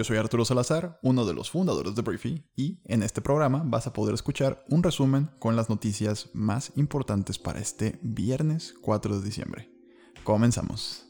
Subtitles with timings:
[0.00, 3.86] Yo soy Arturo Salazar, uno de los fundadores de Briefy, y en este programa vas
[3.86, 9.22] a poder escuchar un resumen con las noticias más importantes para este viernes 4 de
[9.22, 9.70] diciembre.
[10.24, 11.04] Comenzamos.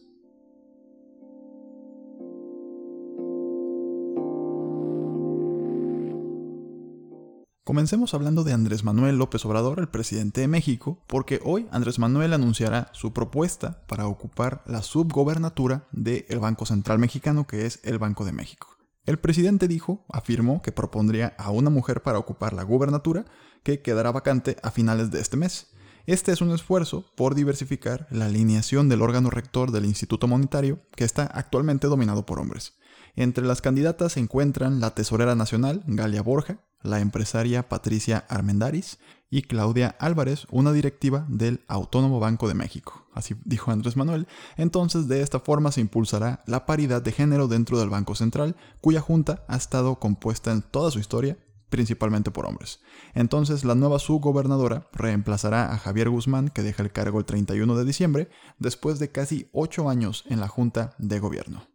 [7.62, 12.32] Comencemos hablando de Andrés Manuel López Obrador, el presidente de México, porque hoy Andrés Manuel
[12.32, 18.24] anunciará su propuesta para ocupar la subgobernatura del Banco Central Mexicano, que es el Banco
[18.24, 18.79] de México.
[19.10, 23.24] El presidente dijo, afirmó que propondría a una mujer para ocupar la gubernatura,
[23.64, 25.72] que quedará vacante a finales de este mes.
[26.06, 31.02] Este es un esfuerzo por diversificar la alineación del órgano rector del Instituto Monetario, que
[31.02, 32.78] está actualmente dominado por hombres.
[33.16, 38.98] Entre las candidatas se encuentran la tesorera nacional, Galia Borja, la empresaria Patricia Armendaris
[39.30, 43.06] y Claudia Álvarez, una directiva del Autónomo Banco de México.
[43.14, 44.26] Así dijo Andrés Manuel.
[44.56, 49.00] Entonces, de esta forma se impulsará la paridad de género dentro del Banco Central, cuya
[49.00, 51.38] junta ha estado compuesta en toda su historia
[51.70, 52.80] principalmente por hombres.
[53.14, 57.84] Entonces, la nueva subgobernadora reemplazará a Javier Guzmán, que deja el cargo el 31 de
[57.84, 58.28] diciembre,
[58.58, 61.69] después de casi ocho años en la Junta de Gobierno.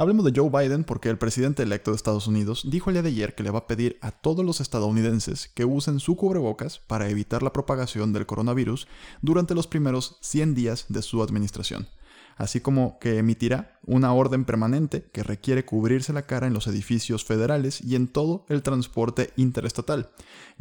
[0.00, 3.10] Hablemos de Joe Biden porque el presidente electo de Estados Unidos dijo el día de
[3.10, 7.10] ayer que le va a pedir a todos los estadounidenses que usen su cubrebocas para
[7.10, 8.88] evitar la propagación del coronavirus
[9.20, 11.86] durante los primeros 100 días de su administración
[12.36, 17.24] así como que emitirá una orden permanente que requiere cubrirse la cara en los edificios
[17.24, 20.10] federales y en todo el transporte interestatal.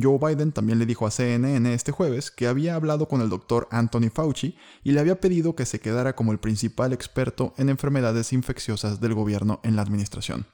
[0.02, 3.68] Joe Biden también le dijo a CNN este jueves que había hablado con el doctor
[3.72, 8.34] Anthony Fauci y le había pedido que se quedara como el principal experto en enfermedades
[8.34, 10.46] infecciosas del gobierno en la administración.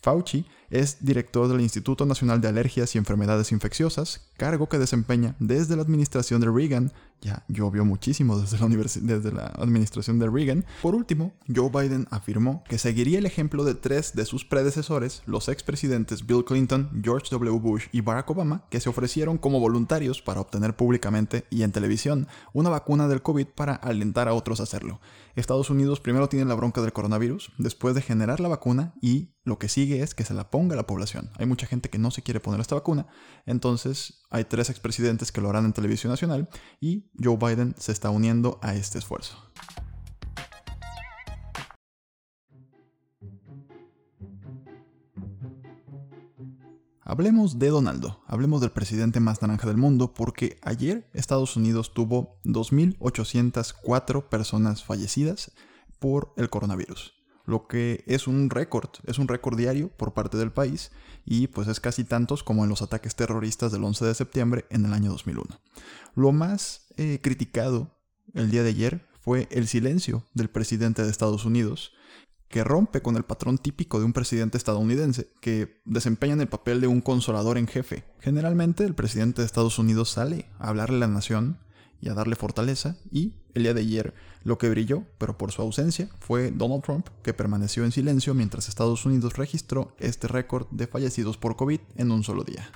[0.00, 5.76] Fauci es director del Instituto Nacional de Alergias y Enfermedades Infecciosas, cargo que desempeña desde
[5.76, 6.92] la administración de Reagan.
[7.20, 10.64] Ya llovió muchísimo desde la, desde la administración de Reagan.
[10.82, 15.48] Por último, Joe Biden afirmó que seguiría el ejemplo de tres de sus predecesores, los
[15.48, 17.58] expresidentes Bill Clinton, George W.
[17.58, 22.28] Bush y Barack Obama, que se ofrecieron como voluntarios para obtener públicamente y en televisión
[22.52, 25.00] una vacuna del COVID para alentar a otros a hacerlo.
[25.34, 29.58] Estados Unidos primero tiene la bronca del coronavirus, después de generar la vacuna y lo
[29.58, 31.30] que sigue es que se la ponga la población.
[31.38, 33.06] Hay mucha gente que no se quiere poner esta vacuna,
[33.46, 36.48] entonces hay tres expresidentes que lo harán en televisión nacional
[36.80, 39.38] y Joe Biden se está uniendo a este esfuerzo.
[47.08, 52.40] Hablemos de Donaldo, hablemos del presidente más naranja del mundo, porque ayer Estados Unidos tuvo
[52.42, 55.52] 2.804 personas fallecidas
[56.00, 57.14] por el coronavirus,
[57.46, 60.90] lo que es un récord, es un récord diario por parte del país
[61.24, 64.84] y pues es casi tantos como en los ataques terroristas del 11 de septiembre en
[64.84, 65.60] el año 2001.
[66.14, 67.96] Lo más eh, criticado
[68.34, 71.92] el día de ayer fue el silencio del presidente de Estados Unidos,
[72.48, 76.86] que rompe con el patrón típico de un presidente estadounidense, que desempeña el papel de
[76.86, 78.04] un consolador en jefe.
[78.20, 81.58] Generalmente el presidente de Estados Unidos sale a hablarle a la nación
[82.00, 84.14] y a darle fortaleza, y el día de ayer
[84.44, 88.68] lo que brilló, pero por su ausencia, fue Donald Trump, que permaneció en silencio mientras
[88.68, 92.70] Estados Unidos registró este récord de fallecidos por COVID en un solo día.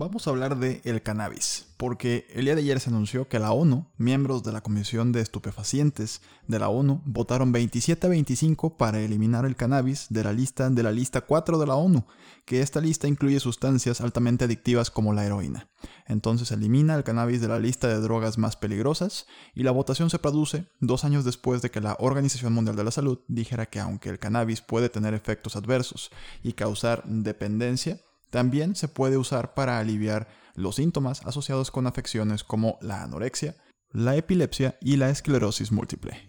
[0.00, 3.50] Vamos a hablar de el cannabis, porque el día de ayer se anunció que la
[3.50, 9.00] ONU, miembros de la Comisión de Estupefacientes de la ONU, votaron 27 a 25 para
[9.00, 12.06] eliminar el cannabis de la lista de la lista 4 de la ONU,
[12.44, 15.68] que esta lista incluye sustancias altamente adictivas como la heroína.
[16.06, 20.20] Entonces elimina el cannabis de la lista de drogas más peligrosas y la votación se
[20.20, 24.10] produce dos años después de que la Organización Mundial de la Salud dijera que aunque
[24.10, 26.12] el cannabis puede tener efectos adversos
[26.44, 27.98] y causar dependencia,
[28.30, 33.56] también se puede usar para aliviar los síntomas asociados con afecciones como la anorexia,
[33.90, 36.28] la epilepsia y la esclerosis múltiple.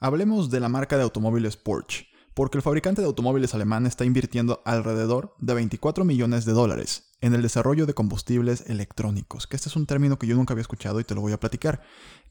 [0.00, 4.62] Hablemos de la marca de automóviles Porsche porque el fabricante de automóviles alemán está invirtiendo
[4.64, 9.76] alrededor de 24 millones de dólares en el desarrollo de combustibles electrónicos, que este es
[9.76, 11.82] un término que yo nunca había escuchado y te lo voy a platicar,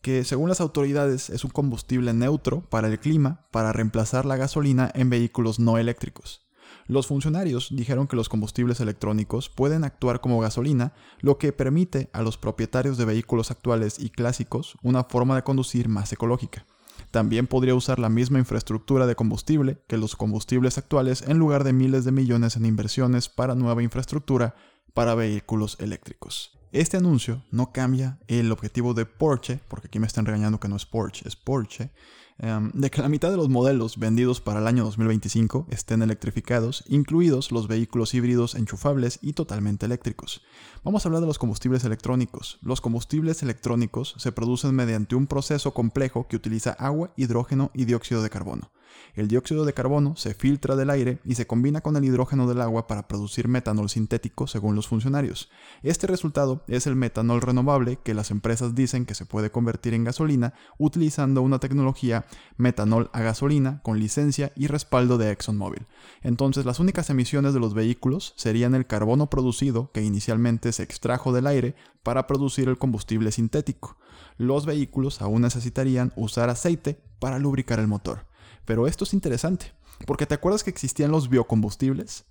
[0.01, 4.91] que según las autoridades es un combustible neutro para el clima para reemplazar la gasolina
[4.93, 6.49] en vehículos no eléctricos.
[6.87, 12.23] Los funcionarios dijeron que los combustibles electrónicos pueden actuar como gasolina, lo que permite a
[12.23, 16.65] los propietarios de vehículos actuales y clásicos una forma de conducir más ecológica.
[17.11, 21.73] También podría usar la misma infraestructura de combustible que los combustibles actuales en lugar de
[21.73, 24.55] miles de millones en inversiones para nueva infraestructura
[24.99, 26.59] para vehículos eléctricos.
[26.73, 30.75] Este anuncio no cambia el objetivo de Porsche, porque aquí me están regañando que no
[30.75, 31.93] es Porsche, es Porsche,
[32.37, 36.83] em, de que la mitad de los modelos vendidos para el año 2025 estén electrificados,
[36.89, 40.41] incluidos los vehículos híbridos enchufables y totalmente eléctricos.
[40.83, 42.59] Vamos a hablar de los combustibles electrónicos.
[42.61, 48.21] Los combustibles electrónicos se producen mediante un proceso complejo que utiliza agua, hidrógeno y dióxido
[48.21, 48.69] de carbono.
[49.15, 52.61] El dióxido de carbono se filtra del aire y se combina con el hidrógeno del
[52.61, 55.49] agua para producir metanol sintético según los funcionarios.
[55.83, 60.03] Este resultado es el metanol renovable que las empresas dicen que se puede convertir en
[60.03, 62.25] gasolina utilizando una tecnología
[62.57, 65.87] metanol a gasolina con licencia y respaldo de ExxonMobil.
[66.21, 71.33] Entonces las únicas emisiones de los vehículos serían el carbono producido que inicialmente se extrajo
[71.33, 73.97] del aire para producir el combustible sintético.
[74.37, 78.28] Los vehículos aún necesitarían usar aceite para lubricar el motor.
[78.69, 79.73] Pero esto es interesante,
[80.05, 82.25] porque te acuerdas que existían los biocombustibles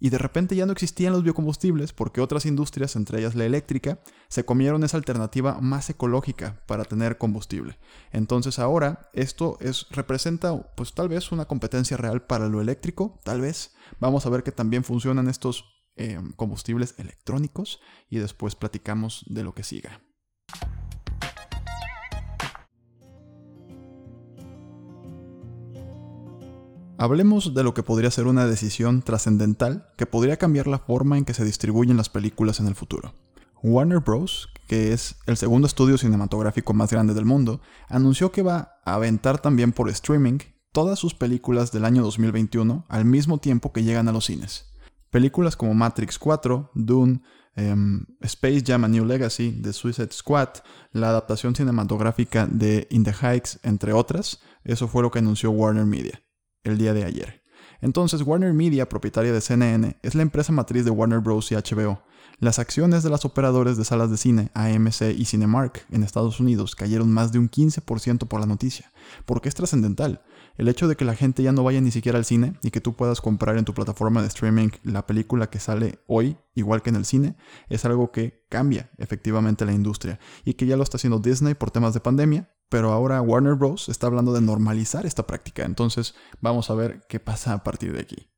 [0.00, 4.00] y de repente ya no existían los biocombustibles porque otras industrias, entre ellas la eléctrica,
[4.28, 7.78] se comieron esa alternativa más ecológica para tener combustible.
[8.10, 13.42] Entonces ahora esto es, representa pues tal vez una competencia real para lo eléctrico, tal
[13.42, 13.74] vez.
[14.00, 15.66] Vamos a ver que también funcionan estos
[15.96, 20.00] eh, combustibles electrónicos y después platicamos de lo que siga.
[27.02, 31.24] Hablemos de lo que podría ser una decisión trascendental que podría cambiar la forma en
[31.24, 33.12] que se distribuyen las películas en el futuro.
[33.60, 38.76] Warner Bros., que es el segundo estudio cinematográfico más grande del mundo, anunció que va
[38.84, 40.38] a aventar también por streaming
[40.70, 44.72] todas sus películas del año 2021 al mismo tiempo que llegan a los cines.
[45.10, 47.20] Películas como Matrix 4, Dune,
[47.56, 50.50] em, Space Jam A New Legacy, The Suicide Squad,
[50.92, 55.84] la adaptación cinematográfica de In the Heights, entre otras, eso fue lo que anunció Warner
[55.84, 56.22] Media
[56.64, 57.42] el día de ayer.
[57.80, 61.50] Entonces, Warner Media, propietaria de CNN, es la empresa matriz de Warner Bros.
[61.50, 62.02] y HBO.
[62.38, 66.74] Las acciones de las operadores de salas de cine, AMC y Cinemark, en Estados Unidos
[66.74, 68.90] cayeron más de un 15% por la noticia.
[69.26, 70.22] porque es trascendental?
[70.56, 72.80] El hecho de que la gente ya no vaya ni siquiera al cine y que
[72.80, 76.90] tú puedas comprar en tu plataforma de streaming la película que sale hoy, igual que
[76.90, 77.36] en el cine,
[77.68, 81.70] es algo que cambia efectivamente la industria y que ya lo está haciendo Disney por
[81.70, 83.90] temas de pandemia, pero ahora Warner Bros.
[83.90, 85.66] está hablando de normalizar esta práctica.
[85.66, 88.30] Entonces vamos a ver qué pasa a partir de aquí.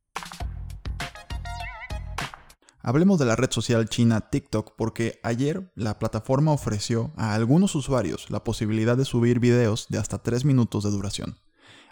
[2.82, 8.28] Hablemos de la red social china TikTok porque ayer la plataforma ofreció a algunos usuarios
[8.28, 11.36] la posibilidad de subir videos de hasta 3 minutos de duración.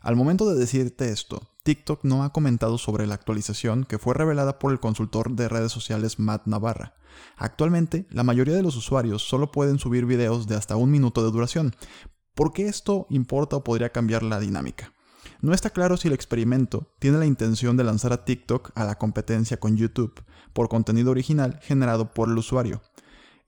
[0.01, 4.59] Al momento de decirte esto, TikTok no ha comentado sobre la actualización que fue revelada
[4.59, 6.97] por el consultor de redes sociales Matt Navarra.
[7.37, 11.31] Actualmente, la mayoría de los usuarios solo pueden subir videos de hasta un minuto de
[11.31, 11.73] duración,
[12.35, 14.93] ¿Por qué esto importa o podría cambiar la dinámica?
[15.43, 18.97] No está claro si el experimento tiene la intención de lanzar a TikTok a la
[18.97, 22.81] competencia con YouTube por contenido original generado por el usuario.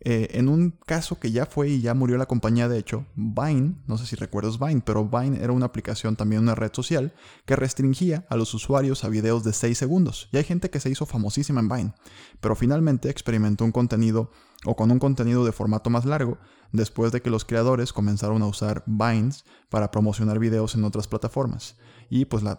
[0.01, 3.77] Eh, en un caso que ya fue y ya murió la compañía, de hecho, Vine,
[3.87, 7.15] no sé si recuerdas Vine, pero Vine era una aplicación, también una red social,
[7.47, 10.29] que restringía a los usuarios a videos de 6 segundos.
[10.31, 11.95] Y hay gente que se hizo famosísima en Vine,
[12.41, 14.31] pero finalmente experimentó un contenido
[14.65, 16.39] o con un contenido de formato más largo,
[16.73, 21.77] después de que los creadores comenzaron a usar Vines para promocionar videos en otras plataformas.
[22.11, 22.59] Y pues la,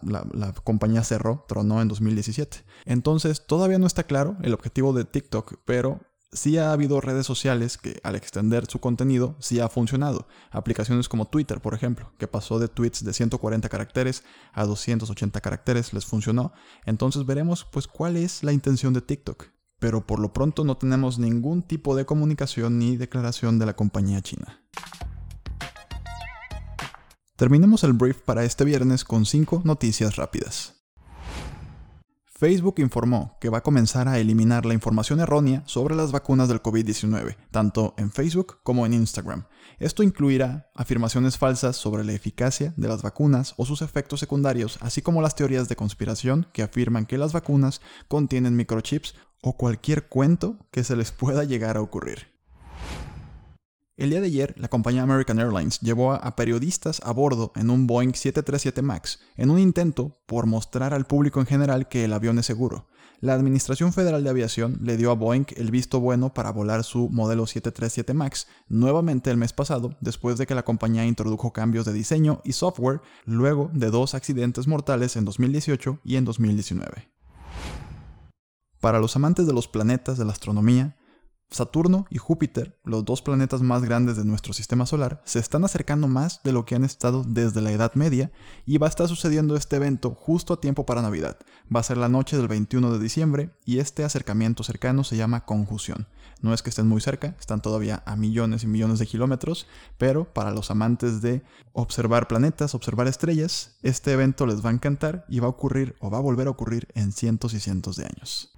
[0.63, 2.65] compañía cerró, tronó en 2017.
[2.85, 5.99] Entonces todavía no está claro el objetivo de TikTok, pero
[6.31, 10.27] sí ha habido redes sociales que al extender su contenido sí ha funcionado.
[10.51, 15.93] Aplicaciones como Twitter, por ejemplo, que pasó de tweets de 140 caracteres a 280 caracteres,
[15.93, 16.53] les funcionó.
[16.85, 19.54] Entonces veremos pues cuál es la intención de TikTok.
[19.85, 24.19] Pero por lo pronto no tenemos ningún tipo de comunicación ni declaración de la compañía
[24.19, 24.63] china.
[27.35, 30.75] Terminemos el brief para este viernes con 5 noticias rápidas.
[32.37, 36.63] Facebook informó que va a comenzar a eliminar la información errónea sobre las vacunas del
[36.63, 39.45] COVID-19, tanto en Facebook como en Instagram.
[39.77, 45.01] Esto incluirá afirmaciones falsas sobre la eficacia de las vacunas o sus efectos secundarios, así
[45.01, 50.57] como las teorías de conspiración que afirman que las vacunas contienen microchips o cualquier cuento
[50.71, 52.33] que se les pueda llegar a ocurrir.
[53.95, 57.85] El día de ayer, la compañía American Airlines llevó a periodistas a bordo en un
[57.85, 62.39] Boeing 737 MAX en un intento por mostrar al público en general que el avión
[62.39, 62.87] es seguro.
[63.21, 67.07] La Administración Federal de Aviación le dio a Boeing el visto bueno para volar su
[67.09, 71.93] modelo 737 MAX nuevamente el mes pasado, después de que la compañía introdujo cambios de
[71.93, 77.14] diseño y software luego de dos accidentes mortales en 2018 y en 2019.
[78.85, 80.95] Para los amantes de los planetas de la astronomía,
[81.49, 86.07] Saturno y Júpiter, los dos planetas más grandes de nuestro sistema solar, se están acercando
[86.07, 88.31] más de lo que han estado desde la Edad Media
[88.63, 91.39] y va a estar sucediendo este evento justo a tiempo para Navidad.
[91.75, 95.45] Va a ser la noche del 21 de diciembre y este acercamiento cercano se llama
[95.45, 96.05] conjunción.
[96.41, 99.65] No es que estén muy cerca, están todavía a millones y millones de kilómetros,
[99.97, 101.41] pero para los amantes de
[101.73, 106.11] observar planetas, observar estrellas, este evento les va a encantar y va a ocurrir o
[106.11, 108.54] va a volver a ocurrir en cientos y cientos de años.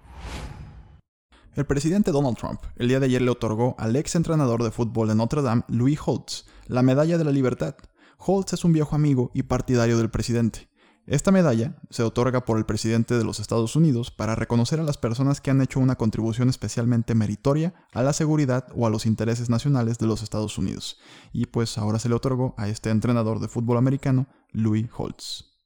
[1.56, 5.08] El presidente Donald Trump el día de ayer le otorgó al ex entrenador de fútbol
[5.08, 7.76] de Notre Dame, Louis Holtz, la Medalla de la Libertad.
[8.20, 10.70] Holtz es un viejo amigo y partidario del presidente.
[11.08, 14.98] Esta medalla se otorga por el presidente de los Estados Unidos para reconocer a las
[14.98, 19.50] personas que han hecho una contribución especialmente meritoria a la seguridad o a los intereses
[19.50, 21.00] nacionales de los Estados Unidos.
[21.34, 25.57] Y pues ahora se le otorgó a este entrenador de fútbol americano, Louis Holtz.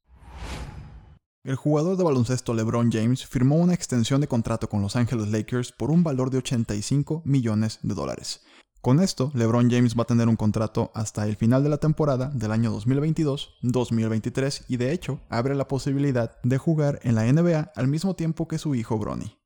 [1.44, 5.72] El jugador de baloncesto LeBron James firmó una extensión de contrato con Los Angeles Lakers
[5.72, 8.42] por un valor de 85 millones de dólares.
[8.80, 12.30] Con esto, LeBron James va a tener un contrato hasta el final de la temporada
[12.32, 17.88] del año 2022-2023 y de hecho abre la posibilidad de jugar en la NBA al
[17.88, 19.36] mismo tiempo que su hijo Bronny.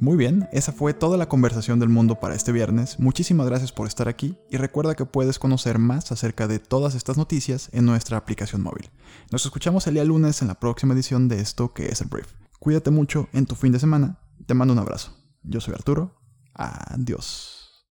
[0.00, 3.00] Muy bien, esa fue toda la conversación del mundo para este viernes.
[3.00, 7.16] Muchísimas gracias por estar aquí y recuerda que puedes conocer más acerca de todas estas
[7.16, 8.90] noticias en nuestra aplicación móvil.
[9.32, 12.28] Nos escuchamos el día lunes en la próxima edición de esto que es el Brief.
[12.60, 14.20] Cuídate mucho en tu fin de semana.
[14.46, 15.16] Te mando un abrazo.
[15.42, 16.14] Yo soy Arturo.
[16.54, 17.57] Adiós.